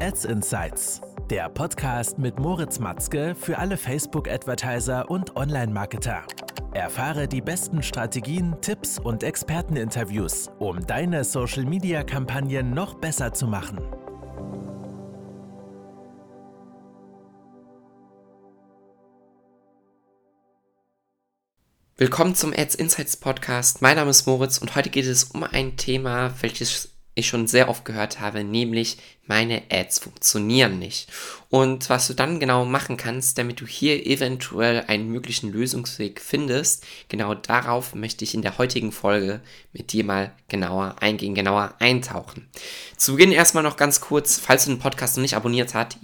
[0.00, 6.22] Ads Insights, der Podcast mit Moritz Matzke für alle Facebook-Advertiser und Online-Marketer.
[6.74, 13.78] Erfahre die besten Strategien, Tipps und Experteninterviews, um deine Social-Media-Kampagnen noch besser zu machen.
[21.96, 23.80] Willkommen zum Ads Insights Podcast.
[23.80, 27.68] Mein Name ist Moritz und heute geht es um ein Thema, welches ich schon sehr
[27.68, 31.08] oft gehört habe, nämlich meine Ads funktionieren nicht.
[31.48, 36.86] Und was du dann genau machen kannst, damit du hier eventuell einen möglichen Lösungsweg findest,
[37.08, 39.40] genau darauf möchte ich in der heutigen Folge
[39.72, 42.48] mit dir mal genauer eingehen, genauer eintauchen.
[42.96, 45.96] Zu Beginn erstmal noch ganz kurz, falls du den Podcast noch nicht abonniert hast,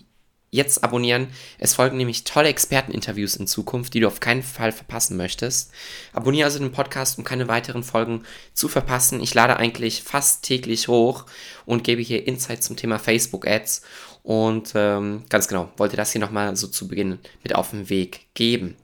[0.53, 1.29] jetzt abonnieren.
[1.59, 5.73] Es folgen nämlich tolle Experteninterviews in Zukunft, die du auf keinen Fall verpassen möchtest.
[6.13, 9.21] Abonniere also den Podcast, um keine weiteren Folgen zu verpassen.
[9.21, 11.25] Ich lade eigentlich fast täglich hoch
[11.65, 13.83] und gebe hier Insights zum Thema Facebook Ads.
[14.23, 18.27] Und ähm, ganz genau, wollte das hier nochmal so zu Beginn mit auf den Weg
[18.35, 18.77] geben.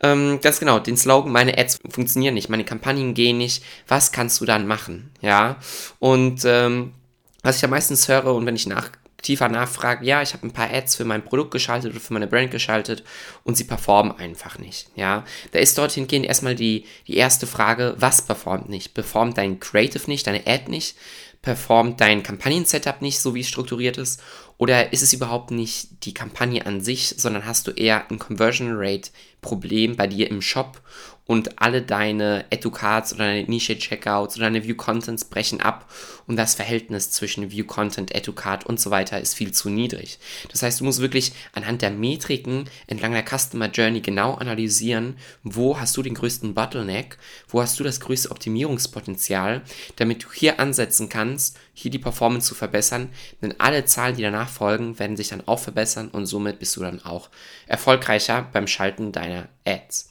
[0.00, 4.40] Ähm, ganz genau, den Slogan, meine Ads funktionieren nicht, meine Kampagnen gehen nicht, was kannst
[4.40, 5.10] du dann machen?
[5.20, 5.56] Ja,
[5.98, 6.94] und ähm,
[7.42, 8.90] was ich ja meistens höre und wenn ich nach
[9.28, 12.26] tiefer nachfrage, ja, ich habe ein paar Ads für mein Produkt geschaltet oder für meine
[12.26, 13.04] Brand geschaltet
[13.44, 15.24] und sie performen einfach nicht, ja.
[15.52, 18.94] Da ist dorthin gehend erstmal die, die erste Frage, was performt nicht?
[18.94, 20.96] Performt dein Creative nicht, deine Ad nicht?
[21.42, 24.20] Performt dein Kampagnen-Setup nicht, so wie es strukturiert ist?
[24.56, 28.72] Oder ist es überhaupt nicht die Kampagne an sich, sondern hast du eher ein Conversion
[28.72, 30.82] Rate Problem bei dir im Shop
[31.28, 35.88] und alle deine Educards oder deine Nische Checkouts oder deine View Contents brechen ab
[36.26, 40.18] und das Verhältnis zwischen View Content, Educard und so weiter ist viel zu niedrig.
[40.50, 45.78] Das heißt, du musst wirklich anhand der Metriken entlang der Customer Journey genau analysieren, wo
[45.78, 49.60] hast du den größten Bottleneck, wo hast du das größte Optimierungspotenzial,
[49.96, 51.37] damit du hier ansetzen kannst,
[51.72, 55.58] hier die Performance zu verbessern, denn alle Zahlen, die danach folgen, werden sich dann auch
[55.58, 57.30] verbessern und somit bist du dann auch
[57.66, 60.10] erfolgreicher beim Schalten deiner Ads.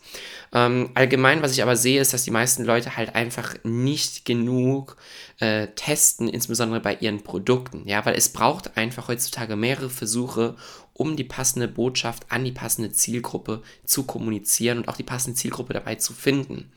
[0.53, 4.95] Ähm, allgemein, was ich aber sehe, ist, dass die meisten Leute halt einfach nicht genug
[5.39, 7.87] äh, testen, insbesondere bei ihren Produkten.
[7.87, 10.55] Ja, weil es braucht einfach heutzutage mehrere Versuche,
[10.97, 15.73] um die passende Botschaft an die passende Zielgruppe zu kommunizieren und auch die passende Zielgruppe
[15.73, 16.71] dabei zu finden.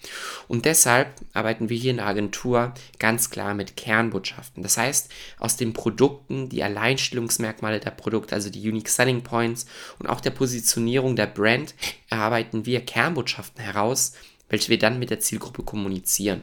[0.47, 4.63] Und deshalb arbeiten wir hier in der Agentur ganz klar mit Kernbotschaften.
[4.63, 9.67] Das heißt, aus den Produkten, die Alleinstellungsmerkmale der Produkte, also die Unique Selling Points
[9.99, 11.75] und auch der Positionierung der Brand,
[12.09, 14.13] erarbeiten wir Kernbotschaften heraus,
[14.49, 16.43] welche wir dann mit der Zielgruppe kommunizieren.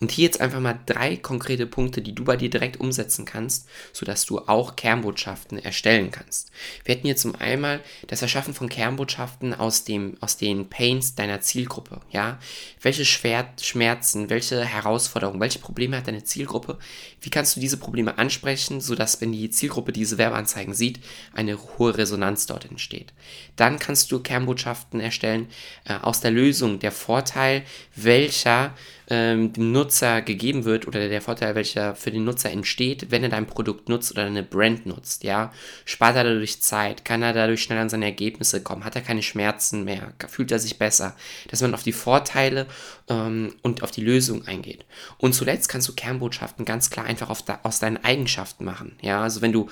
[0.00, 3.68] Und hier jetzt einfach mal drei konkrete Punkte, die du bei dir direkt umsetzen kannst,
[3.92, 6.50] sodass du auch Kernbotschaften erstellen kannst.
[6.84, 11.40] Wir hätten hier zum einen das Erschaffen von Kernbotschaften aus, dem, aus den Pains deiner
[11.40, 12.00] Zielgruppe.
[12.10, 12.38] Ja?
[12.82, 16.78] Welche Schmerzen, welche Herausforderungen, welche Probleme hat deine Zielgruppe?
[17.20, 21.00] Wie kannst du diese Probleme ansprechen, sodass, wenn die Zielgruppe diese Werbeanzeigen sieht,
[21.32, 23.12] eine hohe Resonanz dort entsteht?
[23.56, 25.48] Dann kannst du Kernbotschaften erstellen
[25.84, 27.62] äh, aus der Lösung, der Vorteil,
[27.96, 28.74] welcher
[29.08, 33.28] ähm, dem Nutzer gegeben wird oder der Vorteil, welcher für den Nutzer entsteht, wenn er
[33.28, 35.52] dein Produkt nutzt oder deine Brand nutzt, ja.
[35.84, 39.22] Spart er dadurch Zeit, kann er dadurch schnell an seine Ergebnisse kommen, hat er keine
[39.22, 41.16] Schmerzen mehr, fühlt er sich besser,
[41.50, 42.66] dass man auf die Vorteile
[43.08, 44.84] ähm, und auf die Lösung eingeht.
[45.18, 49.22] Und zuletzt kannst du Kernbotschaften ganz klar einfach da, aus deinen Eigenschaften machen, ja.
[49.22, 49.68] Also wenn du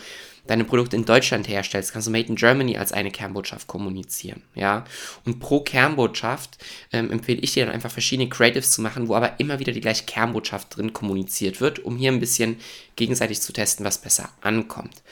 [0.47, 4.85] deine Produkte in Deutschland herstellst, kannst du Made in Germany als eine Kernbotschaft kommunizieren, ja.
[5.25, 6.59] Und pro Kernbotschaft
[6.93, 9.81] ähm, empfehle ich dir dann einfach verschiedene Creatives zu machen, wo aber immer wieder die
[9.81, 12.57] gleiche Kernbotschaft drin kommuniziert wird, um hier ein bisschen
[12.97, 15.03] gegenseitig zu testen, was besser ankommt.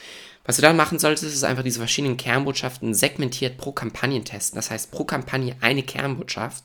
[0.43, 4.55] Was du dann machen solltest, ist einfach diese verschiedenen Kernbotschaften segmentiert pro Kampagne testen.
[4.55, 6.63] Das heißt, pro Kampagne eine Kernbotschaft,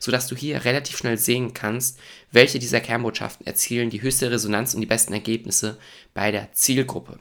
[0.00, 2.00] sodass du hier relativ schnell sehen kannst,
[2.32, 5.76] welche dieser Kernbotschaften erzielen die höchste Resonanz und die besten Ergebnisse
[6.14, 7.18] bei der Zielgruppe.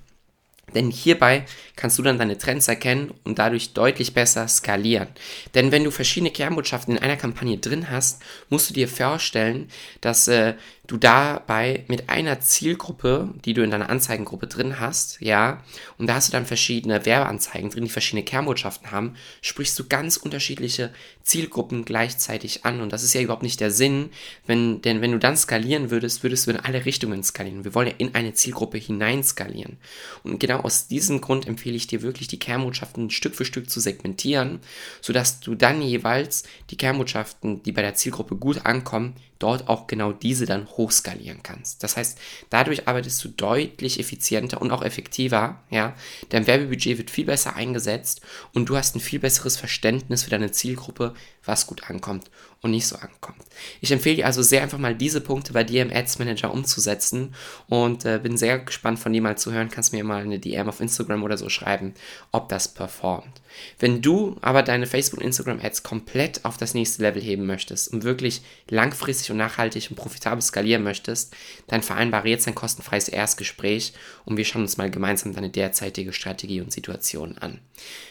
[0.75, 1.45] Denn hierbei
[1.78, 5.07] kannst du dann deine Trends erkennen und dadurch deutlich besser skalieren.
[5.55, 9.69] Denn wenn du verschiedene Kernbotschaften in einer Kampagne drin hast, musst du dir vorstellen,
[10.01, 10.56] dass äh,
[10.88, 15.62] du dabei mit einer Zielgruppe, die du in deiner Anzeigengruppe drin hast, ja,
[15.98, 20.16] und da hast du dann verschiedene Werbeanzeigen drin, die verschiedene Kernbotschaften haben, sprichst du ganz
[20.18, 20.92] unterschiedliche
[21.24, 22.80] Zielgruppen gleichzeitig an.
[22.80, 24.10] Und das ist ja überhaupt nicht der Sinn,
[24.45, 27.66] wenn, denn wenn du dann skalieren würdest, würdest du in alle Richtungen skalieren.
[27.66, 29.78] Wir wollen ja in eine Zielgruppe hinein skalieren.
[30.24, 33.81] Und genau aus diesem Grund empfehle ich dir wirklich, die Kernbotschaften Stück für Stück zu
[33.81, 34.60] segmentieren,
[35.01, 40.12] sodass du dann jeweils die Kernbotschaften, die bei der Zielgruppe gut ankommen, dort auch genau
[40.12, 41.84] diese dann hochskalieren kannst.
[41.84, 42.19] Das heißt,
[42.50, 45.95] dadurch arbeitest du deutlich effizienter und auch effektiver, ja.
[46.30, 48.22] Dein Werbebudget wird viel besser eingesetzt
[48.54, 51.13] und du hast ein viel besseres Verständnis für deine Zielgruppe,
[51.44, 52.30] was gut ankommt
[52.68, 53.38] und nicht so ankommt.
[53.81, 57.34] Ich empfehle dir also sehr einfach mal diese Punkte bei dir im Ads Manager umzusetzen
[57.68, 59.69] und äh, bin sehr gespannt von dir mal zu hören.
[59.69, 61.94] Kannst mir mal eine DM auf Instagram oder so schreiben,
[62.31, 63.42] ob das performt.
[63.80, 68.04] Wenn du aber deine Facebook- und Instagram-Ads komplett auf das nächste Level heben möchtest und
[68.04, 71.36] wirklich langfristig und nachhaltig und profitabel skalieren möchtest,
[71.68, 73.94] dann vereinbare jetzt ein kostenfreies Erstgespräch
[74.25, 77.60] und wir schauen uns mal gemeinsam deine derzeitige Strategie und Situation an.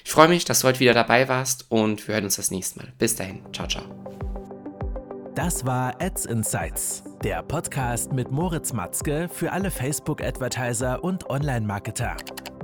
[0.04, 2.80] Ich freue mich, dass du heute wieder dabei warst und wir hören uns das nächste
[2.80, 2.92] Mal.
[2.98, 4.45] Bis dahin, ciao, ciao.
[5.36, 12.16] Das war Ads Insights, der Podcast mit Moritz Matzke für alle Facebook-Advertiser und Online-Marketer.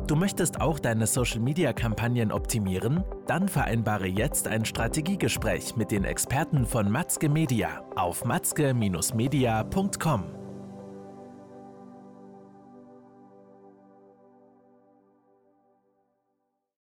[0.06, 3.04] Du möchtest auch deine Social-Media-Kampagnen optimieren?
[3.26, 10.41] Dann vereinbare jetzt ein Strategiegespräch mit den Experten von Matzke Media auf matzke-media.com.